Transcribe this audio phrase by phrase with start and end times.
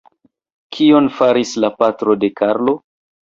[0.77, 2.75] Kion faris la patro de Karlo?